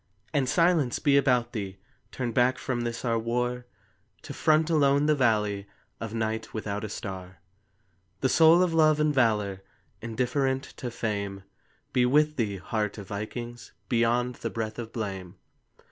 And 0.33 0.49
silence 0.49 0.97
be 0.97 1.15
about 1.15 1.53
thee, 1.53 1.77
Turned 2.11 2.33
back 2.33 2.57
from 2.57 2.81
this 2.81 3.05
our 3.05 3.19
war 3.19 3.67
To 4.23 4.33
front 4.33 4.67
alone 4.71 5.05
the 5.05 5.13
valley 5.13 5.67
Of 5.99 6.11
night 6.11 6.55
without 6.55 6.83
a 6.83 6.89
star. 6.89 7.37
The 8.21 8.27
soul 8.29 8.63
of 8.63 8.73
love 8.73 8.99
and 8.99 9.13
valor, 9.13 9.61
Indifferent 10.01 10.63
to 10.77 10.89
fame, 10.89 11.43
Be 11.93 12.07
with 12.07 12.35
thee, 12.35 12.57
heart 12.57 12.97
of 12.97 13.09
vikings, 13.09 13.73
Beyond 13.89 14.37
the 14.37 14.49
breath 14.49 14.79
of 14.79 14.91
blame. 14.91 15.35